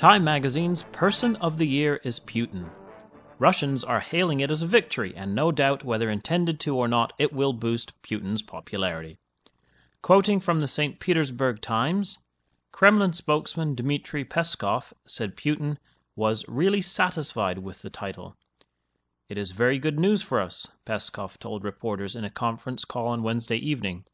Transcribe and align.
Time 0.00 0.24
magazine's 0.24 0.82
Person 0.82 1.36
of 1.36 1.58
the 1.58 1.66
Year 1.66 2.00
is 2.04 2.20
Putin. 2.20 2.70
Russians 3.38 3.84
are 3.84 4.00
hailing 4.00 4.40
it 4.40 4.50
as 4.50 4.62
a 4.62 4.66
victory, 4.66 5.14
and 5.14 5.34
no 5.34 5.52
doubt 5.52 5.84
whether 5.84 6.08
intended 6.08 6.58
to 6.60 6.74
or 6.74 6.88
not, 6.88 7.12
it 7.18 7.34
will 7.34 7.52
boost 7.52 7.92
Putin's 8.00 8.40
popularity. 8.40 9.18
Quoting 10.00 10.40
from 10.40 10.58
the 10.58 10.66
St. 10.66 10.98
Petersburg 11.00 11.60
Times, 11.60 12.16
Kremlin 12.72 13.12
spokesman 13.12 13.74
Dmitry 13.74 14.24
Peskov 14.24 14.94
said 15.06 15.36
Putin 15.36 15.76
was 16.16 16.48
really 16.48 16.80
satisfied 16.80 17.58
with 17.58 17.82
the 17.82 17.90
title. 17.90 18.34
It 19.28 19.36
is 19.36 19.50
very 19.50 19.78
good 19.78 19.98
news 19.98 20.22
for 20.22 20.40
us, 20.40 20.66
Peskov 20.86 21.38
told 21.38 21.62
reporters 21.62 22.16
in 22.16 22.24
a 22.24 22.30
conference 22.30 22.86
call 22.86 23.08
on 23.08 23.22
Wednesday 23.22 23.58
evening. 23.58 24.06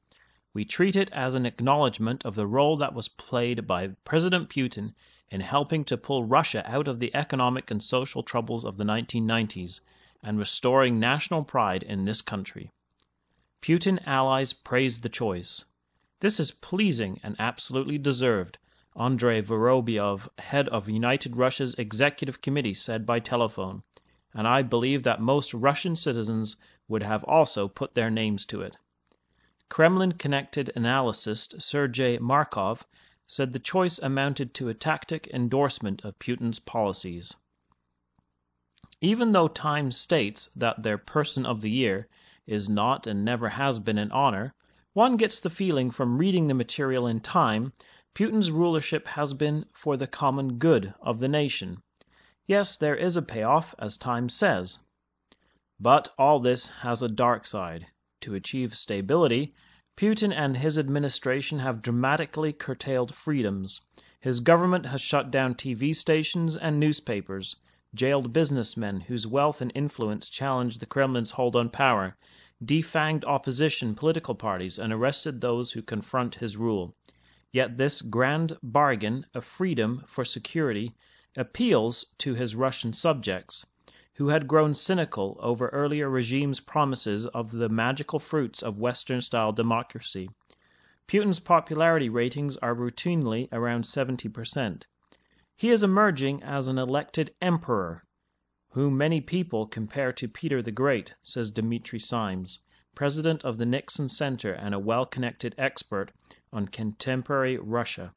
We 0.52 0.64
treat 0.64 0.96
it 0.96 1.12
as 1.12 1.36
an 1.36 1.46
acknowledgment 1.46 2.24
of 2.24 2.34
the 2.34 2.48
role 2.48 2.76
that 2.78 2.92
was 2.92 3.06
played 3.06 3.68
by 3.68 3.94
President 4.02 4.50
Putin 4.50 4.92
in 5.30 5.40
helping 5.40 5.84
to 5.84 5.96
pull 5.96 6.24
Russia 6.24 6.62
out 6.70 6.88
of 6.88 7.00
the 7.00 7.14
economic 7.14 7.70
and 7.70 7.82
social 7.82 8.22
troubles 8.22 8.64
of 8.64 8.76
the 8.76 8.84
1990s 8.84 9.80
and 10.22 10.38
restoring 10.38 11.00
national 11.00 11.44
pride 11.44 11.82
in 11.82 12.04
this 12.04 12.22
country. 12.22 12.70
Putin 13.60 14.00
allies 14.06 14.52
praised 14.52 15.02
the 15.02 15.08
choice. 15.08 15.64
This 16.20 16.38
is 16.38 16.50
pleasing 16.52 17.20
and 17.22 17.36
absolutely 17.38 17.98
deserved, 17.98 18.58
Andrei 18.94 19.42
Vorobyov, 19.42 20.28
head 20.38 20.68
of 20.68 20.88
United 20.88 21.36
Russia's 21.36 21.74
executive 21.74 22.40
committee, 22.40 22.74
said 22.74 23.04
by 23.04 23.20
telephone, 23.20 23.82
and 24.32 24.46
I 24.46 24.62
believe 24.62 25.02
that 25.02 25.20
most 25.20 25.52
Russian 25.52 25.96
citizens 25.96 26.56
would 26.88 27.02
have 27.02 27.24
also 27.24 27.68
put 27.68 27.94
their 27.94 28.10
names 28.10 28.46
to 28.46 28.62
it. 28.62 28.76
Kremlin-connected 29.68 30.70
analyst 30.76 31.60
Sergei 31.60 32.18
Markov 32.18 32.86
said 33.26 33.52
the 33.52 33.58
choice 33.58 33.98
amounted 33.98 34.54
to 34.54 34.68
a 34.68 34.74
tacit 34.74 35.26
endorsement 35.28 36.04
of 36.04 36.18
Putin's 36.18 36.58
policies. 36.58 37.34
Even 39.00 39.32
though 39.32 39.48
Time 39.48 39.90
states 39.92 40.48
that 40.56 40.82
their 40.82 40.98
Person 40.98 41.44
of 41.44 41.60
the 41.60 41.70
Year 41.70 42.08
is 42.46 42.68
not 42.68 43.06
and 43.06 43.24
never 43.24 43.48
has 43.48 43.78
been 43.78 43.98
an 43.98 44.12
honor, 44.12 44.54
one 44.92 45.16
gets 45.16 45.40
the 45.40 45.50
feeling 45.50 45.90
from 45.90 46.18
reading 46.18 46.46
the 46.46 46.54
material 46.54 47.06
in 47.06 47.20
Time 47.20 47.72
Putin's 48.16 48.50
rulership 48.50 49.06
has 49.08 49.34
been 49.34 49.66
for 49.74 49.98
the 49.98 50.06
common 50.06 50.56
good 50.56 50.94
of 51.02 51.20
the 51.20 51.28
nation. 51.28 51.82
Yes, 52.46 52.78
there 52.78 52.96
is 52.96 53.14
a 53.16 53.20
payoff, 53.20 53.74
as 53.78 53.98
Time 53.98 54.30
says. 54.30 54.78
But 55.78 56.14
all 56.16 56.40
this 56.40 56.68
has 56.68 57.02
a 57.02 57.08
dark 57.10 57.46
side. 57.46 57.86
To 58.22 58.34
achieve 58.34 58.74
stability, 58.74 59.54
Putin 59.96 60.30
and 60.30 60.58
his 60.58 60.76
administration 60.76 61.58
have 61.58 61.80
dramatically 61.80 62.52
curtailed 62.52 63.14
freedoms. 63.14 63.80
His 64.20 64.40
government 64.40 64.84
has 64.84 65.00
shut 65.00 65.30
down 65.30 65.54
TV 65.54 65.96
stations 65.96 66.54
and 66.54 66.78
newspapers, 66.78 67.56
jailed 67.94 68.30
businessmen 68.30 69.00
whose 69.00 69.26
wealth 69.26 69.62
and 69.62 69.72
influence 69.74 70.28
challenge 70.28 70.76
the 70.78 70.84
Kremlin's 70.84 71.30
hold 71.30 71.56
on 71.56 71.70
power, 71.70 72.14
defanged 72.62 73.24
opposition 73.24 73.94
political 73.94 74.34
parties, 74.34 74.78
and 74.78 74.92
arrested 74.92 75.40
those 75.40 75.72
who 75.72 75.80
confront 75.80 76.34
his 76.34 76.58
rule. 76.58 76.94
Yet 77.50 77.78
this 77.78 78.02
grand 78.02 78.58
bargain 78.62 79.24
of 79.32 79.46
freedom 79.46 80.04
for 80.06 80.26
security 80.26 80.92
appeals 81.38 82.04
to 82.18 82.34
his 82.34 82.54
Russian 82.54 82.92
subjects 82.92 83.64
who 84.16 84.28
had 84.28 84.48
grown 84.48 84.74
cynical 84.74 85.36
over 85.40 85.68
earlier 85.68 86.08
regimes' 86.08 86.60
promises 86.60 87.26
of 87.26 87.52
the 87.52 87.68
magical 87.68 88.18
fruits 88.18 88.62
of 88.62 88.78
Western-style 88.78 89.52
democracy. 89.52 90.30
Putin's 91.06 91.38
popularity 91.38 92.08
ratings 92.08 92.56
are 92.56 92.74
routinely 92.74 93.46
around 93.52 93.84
70%. 93.84 94.84
He 95.54 95.70
is 95.70 95.82
emerging 95.82 96.42
as 96.42 96.66
an 96.66 96.78
elected 96.78 97.34
emperor, 97.42 98.04
whom 98.70 98.96
many 98.96 99.20
people 99.20 99.66
compare 99.66 100.12
to 100.12 100.28
Peter 100.28 100.62
the 100.62 100.72
Great, 100.72 101.14
says 101.22 101.50
Dmitry 101.50 101.98
Simes, 101.98 102.60
president 102.94 103.44
of 103.44 103.58
the 103.58 103.66
Nixon 103.66 104.08
Center 104.08 104.52
and 104.52 104.74
a 104.74 104.78
well-connected 104.78 105.54
expert 105.58 106.10
on 106.52 106.68
contemporary 106.68 107.58
Russia. 107.58 108.14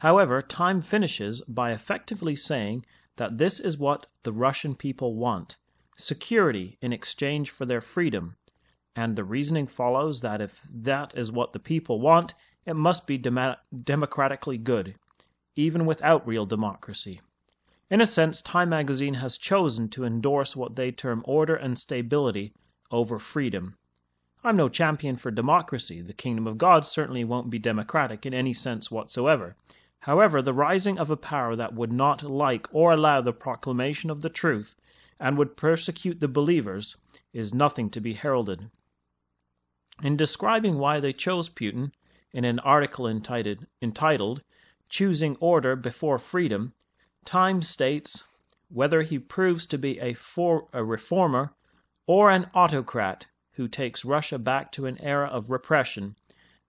However, 0.00 0.40
Time 0.40 0.80
finishes 0.80 1.42
by 1.42 1.72
effectively 1.72 2.34
saying 2.34 2.86
that 3.16 3.36
this 3.36 3.60
is 3.60 3.76
what 3.76 4.06
the 4.22 4.32
Russian 4.32 4.74
people 4.74 5.14
want 5.14 5.58
security 5.94 6.78
in 6.80 6.94
exchange 6.94 7.50
for 7.50 7.66
their 7.66 7.82
freedom, 7.82 8.34
and 8.96 9.14
the 9.14 9.24
reasoning 9.24 9.66
follows 9.66 10.22
that 10.22 10.40
if 10.40 10.66
that 10.72 11.14
is 11.18 11.30
what 11.30 11.52
the 11.52 11.58
people 11.58 12.00
want, 12.00 12.32
it 12.64 12.76
must 12.76 13.06
be 13.06 13.18
dem 13.18 13.54
democratically 13.84 14.56
good, 14.56 14.94
even 15.54 15.84
without 15.84 16.26
real 16.26 16.46
democracy. 16.46 17.20
In 17.90 18.00
a 18.00 18.06
sense, 18.06 18.40
Time 18.40 18.70
magazine 18.70 19.12
has 19.12 19.36
chosen 19.36 19.90
to 19.90 20.04
endorse 20.04 20.56
what 20.56 20.76
they 20.76 20.90
term 20.90 21.22
order 21.26 21.56
and 21.56 21.78
stability 21.78 22.54
over 22.90 23.18
freedom. 23.18 23.76
I'm 24.42 24.56
no 24.56 24.70
champion 24.70 25.16
for 25.16 25.30
democracy. 25.30 26.00
The 26.00 26.14
kingdom 26.14 26.46
of 26.46 26.56
God 26.56 26.86
certainly 26.86 27.24
won't 27.24 27.50
be 27.50 27.58
democratic 27.58 28.24
in 28.24 28.32
any 28.32 28.54
sense 28.54 28.90
whatsoever. 28.90 29.56
However, 30.04 30.40
the 30.40 30.54
rising 30.54 30.98
of 30.98 31.10
a 31.10 31.16
power 31.18 31.54
that 31.56 31.74
would 31.74 31.92
not 31.92 32.22
like 32.22 32.66
or 32.72 32.92
allow 32.92 33.20
the 33.20 33.34
proclamation 33.34 34.08
of 34.08 34.22
the 34.22 34.30
truth, 34.30 34.74
and 35.18 35.36
would 35.36 35.58
persecute 35.58 36.20
the 36.20 36.26
believers, 36.26 36.96
is 37.34 37.52
nothing 37.52 37.90
to 37.90 38.00
be 38.00 38.14
heralded. 38.14 38.70
In 40.02 40.16
describing 40.16 40.78
why 40.78 41.00
they 41.00 41.12
chose 41.12 41.50
Putin, 41.50 41.92
in 42.32 42.46
an 42.46 42.60
article 42.60 43.06
entitled, 43.06 44.42
Choosing 44.88 45.36
Order 45.36 45.76
Before 45.76 46.18
Freedom, 46.18 46.72
Time 47.26 47.60
states, 47.60 48.24
whether 48.70 49.02
he 49.02 49.18
proves 49.18 49.66
to 49.66 49.76
be 49.76 49.98
a 49.98 50.16
reformer 50.82 51.52
or 52.06 52.30
an 52.30 52.50
autocrat 52.54 53.26
who 53.52 53.68
takes 53.68 54.06
Russia 54.06 54.38
back 54.38 54.72
to 54.72 54.86
an 54.86 54.98
era 55.02 55.28
of 55.28 55.50
repression, 55.50 56.16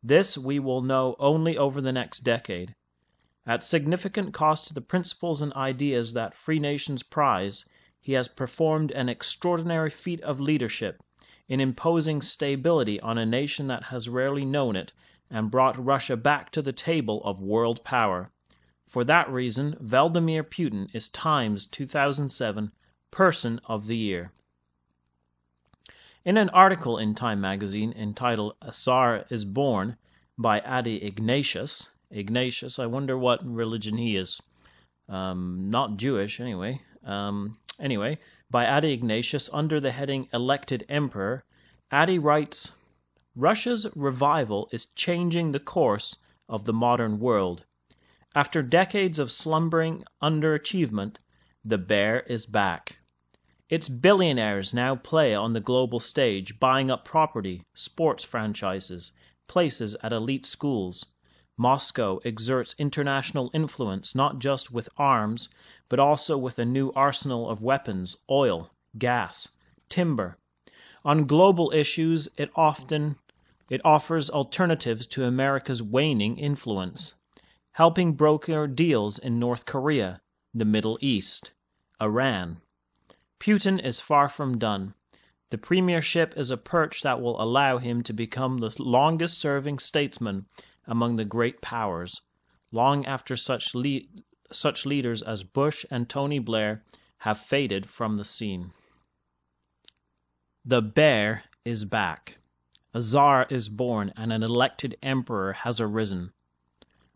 this 0.04 0.38
we 0.38 0.60
will 0.60 0.82
know 0.82 1.16
only 1.18 1.58
over 1.58 1.80
the 1.80 1.94
next 1.94 2.26
decade. 2.26 2.76
At 3.48 3.64
significant 3.64 4.36
cost 4.36 4.68
to 4.68 4.74
the 4.76 4.82
principles 4.82 5.42
and 5.42 5.52
ideas 5.54 6.14
that 6.14 6.36
free 6.36 6.60
nations 6.60 7.02
prize, 7.02 7.66
he 8.00 8.14
has 8.14 8.28
performed 8.28 8.92
an 8.92 9.10
extraordinary 9.10 9.90
feat 9.90 10.22
of 10.22 10.40
leadership 10.40 11.02
in 11.48 11.60
imposing 11.60 12.22
stability 12.22 13.00
on 13.00 13.18
a 13.18 13.26
nation 13.26 13.66
that 13.66 13.86
has 13.86 14.08
rarely 14.08 14.46
known 14.46 14.76
it, 14.76 14.94
and 15.30 15.50
brought 15.50 15.84
Russia 15.84 16.16
back 16.16 16.52
to 16.52 16.62
the 16.62 16.72
table 16.72 17.20
of 17.24 17.42
world 17.42 17.84
power. 17.84 18.30
For 18.86 19.04
that 19.06 19.28
reason 19.28 19.76
Vladimir 19.80 20.44
Putin 20.44 20.94
is 20.94 21.08
Time's 21.08 21.66
2007 21.66 22.72
Person 23.10 23.60
of 23.66 23.88
the 23.88 23.98
Year. 23.98 24.32
In 26.24 26.38
an 26.38 26.50
article 26.50 27.00
in 27.00 27.16
Time 27.16 27.42
magazine 27.42 27.92
entitled 27.94 28.56
A 28.62 28.72
Tsar 28.72 29.26
is 29.30 29.46
Born 29.46 29.98
by 30.38 30.60
Adi 30.60 31.04
Ignatius 31.04 31.90
Ignatius. 32.12 32.78
I 32.78 32.86
wonder 32.86 33.18
what 33.18 33.46
religion 33.46 33.98
he 33.98 34.18
is. 34.18 34.42
Um, 35.10 35.70
not 35.70 35.98
Jewish, 35.98 36.40
anyway. 36.40 36.82
Um, 37.04 37.58
anyway, 37.80 38.20
by 38.50 38.68
Adi 38.68 38.92
Ignatius 38.92 39.50
under 39.52 39.80
the 39.80 39.92
heading 39.92 40.28
Elected 40.34 40.86
Emperor, 40.90 41.44
Adi 41.92 42.20
writes, 42.20 42.72
Russia's 43.36 43.88
revival 43.96 44.68
is 44.72 44.88
changing 44.88 45.52
the 45.52 45.60
course 45.60 46.18
of 46.50 46.66
the 46.66 46.74
modern 46.74 47.20
world. 47.20 47.64
After 48.36 48.62
decades 48.62 49.20
of 49.20 49.32
slumbering 49.32 50.04
underachievement, 50.22 51.16
the 51.64 51.78
bear 51.78 52.22
is 52.22 52.46
back. 52.46 52.98
Its 53.70 53.88
billionaires 53.88 54.74
now 54.74 54.96
play 54.96 55.34
on 55.34 55.54
the 55.54 55.62
global 55.62 56.02
stage, 56.02 56.60
buying 56.60 56.92
up 56.92 57.06
property, 57.06 57.64
sports 57.74 58.24
franchises, 58.24 59.14
places 59.48 59.96
at 60.04 60.12
elite 60.12 60.46
schools. 60.46 61.06
Moscow 61.58 62.20
exerts 62.24 62.74
international 62.78 63.52
influence 63.54 64.16
not 64.16 64.40
just 64.40 64.72
with 64.72 64.88
arms, 64.98 65.50
but 65.90 66.00
also 66.00 66.38
with 66.38 66.58
a 66.58 66.66
new 66.66 66.92
arsenal 66.94 67.50
of 67.50 67.62
weapons, 67.62 68.16
oil, 68.30 68.72
gas, 68.98 69.50
timber. 69.90 70.38
On 71.04 71.26
global 71.26 71.72
issues 71.72 72.30
it 72.38 72.50
often 72.56 73.18
it 73.70 73.82
offers 73.84 74.30
alternatives 74.30 75.06
to 75.08 75.26
America's 75.26 75.84
waning 75.84 76.38
influence, 76.38 77.16
helping 77.74 78.14
broker 78.14 78.68
deals 78.68 79.20
in 79.20 79.40
North 79.40 79.66
Korea, 79.66 80.22
the 80.54 80.66
Middle 80.66 80.98
East, 81.02 81.52
Iran. 82.02 82.62
Putin 83.40 83.84
is 83.84 84.00
far 84.00 84.30
from 84.30 84.58
done. 84.58 84.94
The 85.50 85.58
premiership 85.58 86.38
is 86.38 86.50
a 86.50 86.56
perch 86.56 87.02
that 87.02 87.22
will 87.22 87.42
allow 87.42 87.78
him 87.78 88.04
to 88.04 88.14
become 88.14 88.58
the 88.58 88.74
longest 88.80 89.38
serving 89.38 89.80
statesman 89.80 90.46
among 90.88 91.16
the 91.16 91.26
great 91.26 91.62
powers, 91.62 92.22
long 92.72 93.06
after 93.06 93.38
such, 93.38 93.76
le 93.76 94.00
such 94.52 94.86
leaders 94.86 95.22
as 95.22 95.44
Bush 95.44 95.86
and 95.92 96.10
Tony 96.10 96.40
Blair 96.40 96.84
have 97.20 97.40
faded 97.40 97.88
from 97.88 98.18
the 98.18 98.26
scene. 98.26 98.74
The 100.66 100.82
bear 100.82 101.44
is 101.64 101.86
back. 101.86 102.38
A 102.94 103.02
czar 103.02 103.46
is 103.50 103.70
born 103.70 104.12
and 104.18 104.34
an 104.34 104.44
elected 104.44 104.98
emperor 105.02 105.54
has 105.54 105.80
arisen. 105.80 106.34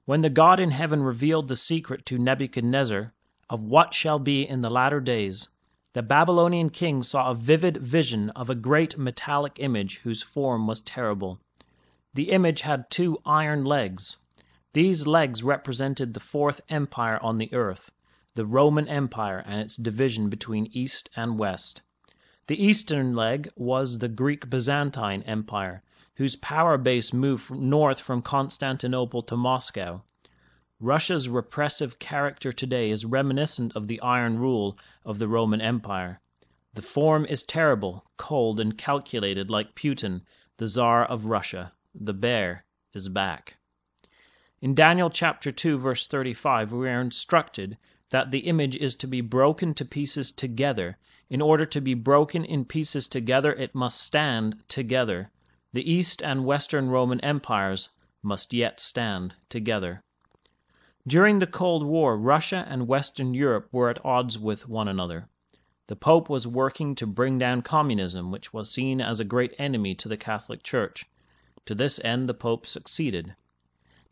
When 0.06 0.22
the 0.22 0.30
God 0.30 0.60
in 0.60 0.72
heaven 0.72 1.02
revealed 1.02 1.48
the 1.48 1.56
secret 1.56 2.06
to 2.06 2.20
Nebuchadnezzar 2.20 3.12
of 3.50 3.64
what 3.64 3.94
shall 3.94 4.20
be 4.20 4.48
in 4.48 4.62
the 4.62 4.70
latter 4.70 5.02
days, 5.02 5.50
the 5.94 6.04
Babylonian 6.04 6.70
king 6.70 7.04
saw 7.04 7.32
a 7.32 7.36
vivid 7.36 7.78
vision 7.78 8.30
of 8.32 8.50
a 8.50 8.56
great 8.56 8.98
metallic 8.98 9.58
image 9.60 9.98
whose 10.00 10.22
form 10.22 10.68
was 10.68 10.82
terrible. 10.82 11.40
The 12.16 12.32
image 12.32 12.62
had 12.62 12.90
two 12.90 13.20
iron 13.26 13.66
legs. 13.66 14.16
These 14.72 15.06
legs 15.06 15.44
represented 15.44 16.14
the 16.14 16.22
fourth 16.22 16.62
empire 16.70 17.20
on 17.22 17.40
the 17.40 17.54
earth, 17.54 17.92
the 18.36 18.46
Roman 18.46 18.88
Empire 18.88 19.44
and 19.46 19.60
its 19.60 19.76
division 19.76 20.30
between 20.30 20.70
East 20.72 21.10
and 21.18 21.38
West. 21.38 21.82
The 22.48 22.64
eastern 22.64 23.18
leg 23.18 23.52
was 23.58 23.98
the 23.98 24.08
Greek 24.08 24.50
Byzantine 24.50 25.24
Empire, 25.24 25.84
whose 26.16 26.38
power 26.38 26.78
base 26.78 27.12
moved 27.12 27.52
north 27.52 28.00
from 28.00 28.22
Constantinople 28.22 29.22
to 29.24 29.36
Moscow. 29.36 30.02
Russia's 30.80 31.28
repressive 31.28 32.00
character 32.00 32.54
today 32.54 32.92
is 32.92 33.04
reminiscent 33.04 33.76
of 33.76 33.90
the 33.90 34.00
iron 34.00 34.40
rule 34.40 34.78
of 35.04 35.20
the 35.20 35.28
Roman 35.28 35.60
Empire. 35.60 36.22
The 36.76 36.82
form 36.82 37.26
is 37.26 37.44
terrible, 37.44 38.06
cold, 38.16 38.62
and 38.62 38.78
calculated 38.78 39.50
like 39.50 39.76
Putin, 39.76 40.22
the 40.56 40.68
Czar 40.68 41.04
of 41.04 41.26
Russia. 41.26 41.74
The 41.98 42.14
bear 42.14 42.66
is 42.94 43.08
back. 43.08 43.56
In 44.60 44.76
Daniel 44.76 45.10
chapter 45.10 45.50
2 45.50 45.78
verse 45.78 46.10
35 46.10 46.74
we 46.74 46.90
are 46.90 47.00
instructed 47.00 47.78
that 48.10 48.32
the 48.32 48.40
image 48.40 48.76
is 48.76 48.96
to 48.96 49.08
be 49.08 49.22
broken 49.22 49.74
to 49.76 49.86
pieces 49.86 50.32
together. 50.32 50.98
In 51.30 51.42
order 51.42 51.66
to 51.68 51.80
be 51.80 51.94
broken 51.94 52.44
in 52.44 52.66
pieces 52.66 53.08
together 53.08 53.54
it 53.54 53.74
must 53.74 54.02
stand 54.02 54.62
together. 54.68 55.32
The 55.72 55.90
East 55.90 56.22
and 56.22 56.44
Western 56.44 56.90
Roman 56.90 57.22
empires 57.22 57.88
must 58.22 58.52
yet 58.52 58.82
stand 58.82 59.36
together. 59.48 60.04
During 61.08 61.40
the 61.40 61.48
Cold 61.48 61.86
War 61.86 62.18
Russia 62.18 62.66
and 62.68 62.90
Western 62.90 63.34
Europe 63.34 63.70
were 63.72 63.90
at 63.90 64.04
odds 64.04 64.38
with 64.38 64.68
one 64.68 64.90
another. 64.90 65.30
The 65.88 65.96
Pope 65.96 66.28
was 66.28 66.46
working 66.46 66.96
to 66.96 67.08
bring 67.08 67.40
down 67.40 67.62
communism, 67.62 68.32
which 68.32 68.52
was 68.52 68.70
seen 68.70 69.00
as 69.00 69.22
a 69.22 69.24
great 69.24 69.56
enemy 69.58 69.96
to 69.96 70.10
the 70.10 70.18
Catholic 70.18 70.62
Church. 70.62 71.06
To 71.66 71.74
this 71.76 72.00
end 72.04 72.30
the 72.30 72.34
Pope 72.34 72.68
succeeded. 72.68 73.36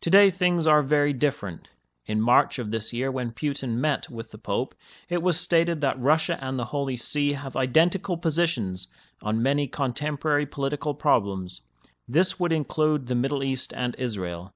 Today 0.00 0.30
things 0.30 0.66
are 0.66 0.82
very 0.82 1.12
different. 1.12 1.68
In 2.06 2.20
March 2.20 2.58
of 2.58 2.70
this 2.70 2.92
year, 2.92 3.10
when 3.10 3.32
Putin 3.32 3.76
met 3.76 4.10
with 4.10 4.30
the 4.30 4.38
Pope, 4.38 4.74
it 5.08 5.22
was 5.22 5.40
stated 5.40 5.80
that 5.80 5.98
Russia 6.00 6.36
and 6.42 6.58
the 6.58 6.64
Holy 6.64 6.96
See 6.96 7.32
have 7.32 7.56
identical 7.56 8.16
positions 8.16 8.88
on 9.22 9.42
many 9.42 9.66
contemporary 9.68 10.46
political 10.46 10.94
problems. 10.94 11.62
This 12.08 12.38
would 12.40 12.52
include 12.52 13.06
the 13.06 13.14
Middle 13.14 13.42
East 13.42 13.72
and 13.72 13.94
Israel. 13.98 14.52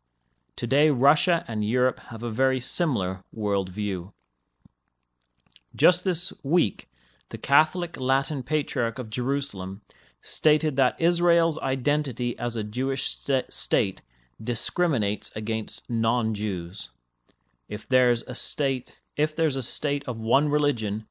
Today 0.56 0.91
Russia 0.91 1.45
and 1.47 1.65
Europe 1.65 2.00
have 2.00 2.25
a 2.25 2.31
very 2.31 2.59
similar 2.59 3.23
world 3.33 3.69
view. 3.69 4.12
Just 5.77 6.03
this 6.03 6.33
week 6.43 6.91
the 7.29 7.39
Catholic 7.39 7.97
Latin 7.97 8.43
Patriarch 8.43 8.99
of 8.99 9.09
Jerusalem 9.09 9.83
stated 10.28 10.76
that 10.76 11.00
Israel's 11.00 11.58
identity 11.58 12.38
as 12.38 12.54
a 12.54 12.62
Jewish 12.62 13.16
state 13.48 14.02
discriminates 14.42 15.30
against 15.34 15.88
non-Jews. 15.88 16.90
If 17.69 17.88
there's 17.88 18.22
a 18.22 18.34
state 18.34 18.92
if 19.16 19.34
there's 19.34 19.56
a 19.56 19.62
state 19.62 20.06
of 20.06 20.20
one 20.20 20.48
religion, 20.48 21.06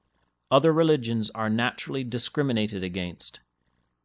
other 0.50 0.72
religions 0.72 1.30
are 1.32 1.50
naturally 1.50 2.06
discriminated 2.06 2.84
against. 2.84 3.42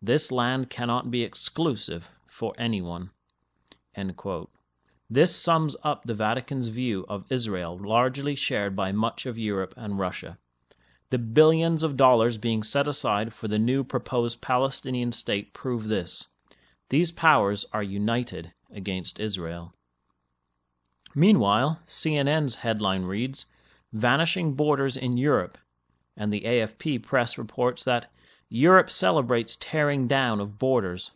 This 0.00 0.32
land 0.32 0.70
cannot 0.70 1.10
be 1.10 1.22
exclusive 1.22 2.10
for 2.26 2.52
anyone. 2.58 3.10
This 5.08 5.36
sums 5.36 5.76
up 5.84 6.04
the 6.04 6.14
Vatican's 6.14 6.68
view 6.68 7.04
of 7.08 7.30
Israel 7.30 7.78
largely 7.78 8.34
shared 8.34 8.74
by 8.74 8.90
much 8.90 9.26
of 9.26 9.38
Europe 9.38 9.74
and 9.76 9.98
Russia. 9.98 10.38
The 11.12 11.18
billions 11.18 11.82
of 11.82 11.98
dollars 11.98 12.38
being 12.38 12.62
set 12.62 12.88
aside 12.88 13.34
for 13.34 13.46
the 13.46 13.58
new 13.58 13.84
proposed 13.84 14.40
Palestinian 14.40 15.12
state 15.12 15.52
prove 15.52 15.86
this. 15.86 16.28
These 16.88 17.10
powers 17.10 17.66
are 17.70 17.82
united 17.82 18.50
against 18.70 19.20
Israel. 19.20 19.74
Meanwhile, 21.14 21.80
CNN's 21.86 22.54
headline 22.54 23.04
reads, 23.04 23.44
Vanishing 23.92 24.54
Borders 24.54 24.96
in 24.96 25.18
Europe, 25.18 25.58
and 26.16 26.32
the 26.32 26.46
AFP 26.46 27.02
press 27.02 27.36
reports 27.36 27.84
that 27.84 28.10
Europe 28.48 28.88
celebrates 28.88 29.58
tearing 29.60 30.08
down 30.08 30.40
of 30.40 30.58
borders. 30.58 31.10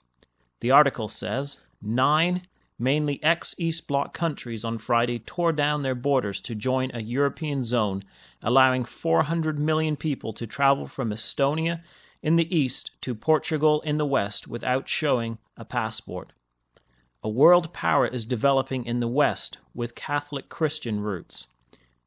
The 0.60 0.72
article 0.72 1.08
says 1.08 1.56
nine, 1.80 2.42
mainly 2.78 3.22
ex 3.22 3.54
East 3.56 3.86
Bloc 3.86 4.12
countries 4.12 4.64
on 4.64 4.76
Friday 4.76 5.18
tore 5.18 5.52
down 5.52 5.82
their 5.82 5.94
borders 5.94 6.40
to 6.42 6.54
join 6.54 6.90
a 6.92 7.00
European 7.00 7.64
zone 7.64 8.04
allowing 8.42 8.84
400 8.84 9.58
million 9.58 9.96
people 9.96 10.32
to 10.34 10.46
travel 10.46 10.86
from 10.86 11.10
Estonia 11.10 11.82
in 12.22 12.36
the 12.36 12.56
east 12.56 12.90
to 13.00 13.14
Portugal 13.14 13.80
in 13.80 13.96
the 13.96 14.04
west 14.04 14.46
without 14.46 14.88
showing 14.88 15.38
a 15.56 15.64
passport. 15.64 16.32
A 17.22 17.28
world 17.28 17.72
power 17.72 18.06
is 18.06 18.24
developing 18.24 18.84
in 18.84 19.00
the 19.00 19.08
West 19.08 19.58
with 19.74 19.94
Catholic 19.94 20.48
Christian 20.48 21.00
roots. 21.00 21.46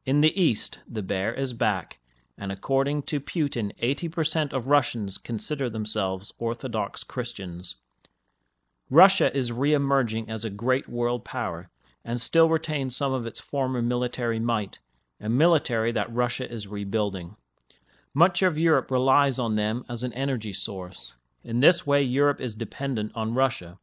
In 0.05 0.21
the 0.21 0.41
East 0.41 0.79
the 0.87 1.03
bear 1.03 1.33
is 1.33 1.51
back, 1.51 1.97
and 2.37 2.51
according 2.51 3.03
to 3.03 3.19
Putin 3.19 3.75
80% 3.79 4.53
of 4.53 4.67
Russians 4.67 5.17
consider 5.17 5.69
themselves 5.69 6.31
Orthodox 6.37 7.03
Christians. 7.03 7.75
Russia 8.91 9.35
is 9.37 9.51
re-emerging 9.51 10.27
as 10.31 10.43
a 10.43 10.49
great 10.49 10.89
world 10.89 11.23
power 11.23 11.69
and 12.03 12.19
still 12.19 12.49
retains 12.49 12.95
some 12.95 13.13
of 13.13 13.27
its 13.27 13.39
former 13.39 13.83
military 13.83 14.39
might, 14.39 14.79
a 15.19 15.29
military 15.29 15.91
that 15.91 16.11
Russia 16.11 16.51
is 16.51 16.65
rebuilding. 16.65 17.35
Much 18.15 18.41
of 18.41 18.57
Europe 18.57 18.89
relies 18.89 19.37
on 19.37 19.55
them 19.55 19.85
as 19.87 20.01
an 20.01 20.11
energy 20.13 20.51
source. 20.51 21.13
In 21.43 21.59
this 21.59 21.85
way 21.85 22.01
Europe 22.01 22.41
is 22.41 22.55
dependent 22.55 23.11
on 23.13 23.35
Russia. 23.35 23.77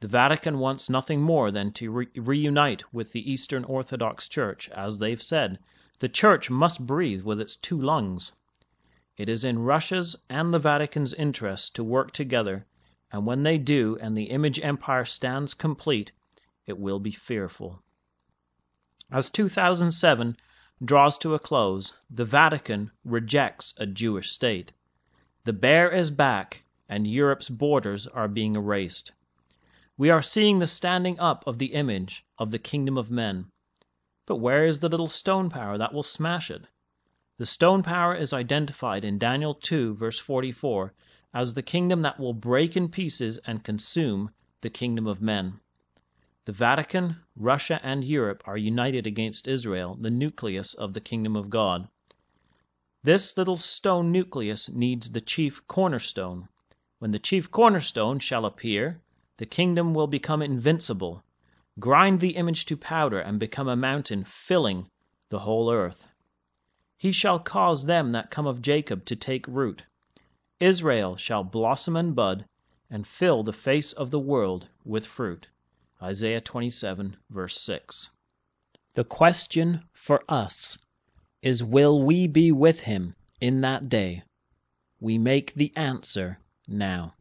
The 0.00 0.08
Vatican 0.08 0.58
wants 0.58 0.90
nothing 0.90 1.22
more 1.22 1.52
than 1.52 1.70
to 1.74 1.92
re- 1.92 2.08
reunite 2.16 2.82
with 2.92 3.12
the 3.12 3.30
Eastern 3.30 3.62
Orthodox 3.62 4.26
Church, 4.26 4.68
as 4.70 4.98
they've 4.98 5.22
said. 5.22 5.60
The 6.00 6.08
Church 6.08 6.50
must 6.50 6.84
breathe 6.84 7.22
with 7.22 7.40
its 7.40 7.54
two 7.54 7.80
lungs. 7.80 8.32
It 9.16 9.28
is 9.28 9.44
in 9.44 9.60
Russia's 9.60 10.16
and 10.28 10.52
the 10.52 10.58
Vatican's 10.58 11.14
interest 11.14 11.76
to 11.76 11.84
work 11.84 12.10
together, 12.10 12.66
and 13.12 13.26
when 13.26 13.42
they 13.42 13.58
do 13.58 13.98
and 14.00 14.16
the 14.16 14.30
image 14.30 14.58
empire 14.60 15.04
stands 15.04 15.52
complete, 15.52 16.10
it 16.64 16.78
will 16.78 16.98
be 16.98 17.10
fearful. 17.10 17.82
As 19.10 19.28
2007 19.28 20.38
draws 20.82 21.18
to 21.18 21.34
a 21.34 21.38
close, 21.38 21.92
the 22.08 22.24
Vatican 22.24 22.90
rejects 23.04 23.74
a 23.76 23.84
Jewish 23.84 24.30
state. 24.30 24.72
The 25.44 25.52
bear 25.52 25.90
is 25.90 26.10
back, 26.10 26.62
and 26.88 27.06
Europe's 27.06 27.50
borders 27.50 28.06
are 28.06 28.28
being 28.28 28.56
erased. 28.56 29.12
We 29.98 30.08
are 30.08 30.22
seeing 30.22 30.58
the 30.58 30.66
standing 30.66 31.20
up 31.20 31.46
of 31.46 31.58
the 31.58 31.74
image 31.74 32.24
of 32.38 32.50
the 32.50 32.58
kingdom 32.58 32.96
of 32.96 33.10
men. 33.10 33.50
But 34.24 34.36
where 34.36 34.64
is 34.64 34.80
the 34.80 34.88
little 34.88 35.08
stone 35.08 35.50
power 35.50 35.76
that 35.76 35.92
will 35.92 36.02
smash 36.02 36.50
it? 36.50 36.66
The 37.36 37.44
stone 37.44 37.82
power 37.82 38.14
is 38.14 38.32
identified 38.32 39.04
in 39.04 39.18
Daniel 39.18 39.54
2, 39.54 39.94
verse 39.94 40.18
44, 40.18 40.94
as 41.34 41.54
the 41.54 41.62
kingdom 41.62 42.02
that 42.02 42.20
will 42.20 42.34
break 42.34 42.76
in 42.76 42.88
pieces 42.88 43.38
and 43.46 43.64
consume 43.64 44.30
the 44.60 44.70
kingdom 44.70 45.06
of 45.06 45.22
men. 45.22 45.58
The 46.44 46.52
Vatican, 46.52 47.16
Russia, 47.36 47.80
and 47.82 48.04
Europe 48.04 48.42
are 48.46 48.56
united 48.58 49.06
against 49.06 49.46
Israel, 49.46 49.96
the 50.00 50.10
nucleus 50.10 50.74
of 50.74 50.92
the 50.92 51.00
kingdom 51.00 51.36
of 51.36 51.50
God. 51.50 51.88
This 53.04 53.36
little 53.36 53.56
stone 53.56 54.12
nucleus 54.12 54.68
needs 54.68 55.10
the 55.10 55.20
chief 55.20 55.66
cornerstone. 55.66 56.48
When 56.98 57.10
the 57.10 57.18
chief 57.18 57.50
cornerstone 57.50 58.18
shall 58.18 58.44
appear, 58.44 59.00
the 59.38 59.46
kingdom 59.46 59.94
will 59.94 60.06
become 60.06 60.42
invincible, 60.42 61.24
grind 61.80 62.20
the 62.20 62.36
image 62.36 62.66
to 62.66 62.76
powder, 62.76 63.18
and 63.18 63.40
become 63.40 63.68
a 63.68 63.74
mountain 63.74 64.24
filling 64.24 64.88
the 65.30 65.40
whole 65.40 65.72
earth. 65.72 66.06
He 66.96 67.10
shall 67.10 67.40
cause 67.40 67.86
them 67.86 68.12
that 68.12 68.30
come 68.30 68.46
of 68.46 68.62
Jacob 68.62 69.04
to 69.06 69.16
take 69.16 69.48
root. 69.48 69.84
Israel 70.62 71.16
shall 71.16 71.42
blossom 71.42 71.96
and 71.96 72.14
bud, 72.14 72.44
and 72.88 73.04
fill 73.04 73.42
the 73.42 73.52
face 73.52 73.92
of 73.92 74.12
the 74.12 74.20
world 74.20 74.68
with 74.84 75.04
fruit. 75.04 75.48
Isaiah 76.00 76.40
27, 76.40 77.16
verse 77.30 77.60
6. 77.60 78.10
The 78.94 79.02
question 79.02 79.82
for 79.92 80.22
us 80.28 80.78
is 81.42 81.64
will 81.64 82.00
we 82.00 82.28
be 82.28 82.52
with 82.52 82.78
him 82.80 83.16
in 83.40 83.62
that 83.62 83.88
day? 83.88 84.22
We 85.00 85.18
make 85.18 85.52
the 85.54 85.72
answer 85.74 86.38
now. 86.68 87.14